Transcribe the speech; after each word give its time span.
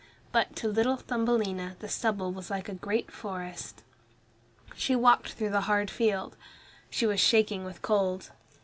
But 0.31 0.55
to 0.55 0.67
little 0.67 0.97
Thumbelina 0.97 1.75
the 1.79 1.87
stubble 1.87 2.31
was 2.31 2.49
like 2.49 2.67
a 2.67 2.73
great 2.73 3.11
forest. 3.11 3.83
She 4.75 4.95
walked 4.95 5.33
through 5.33 5.51
the 5.51 5.61
hard 5.69 5.91
field. 5.91 6.35
She 6.89 7.05
was 7.05 7.19
shaking 7.19 7.65
with 7.65 7.83
cold. 7.83 8.31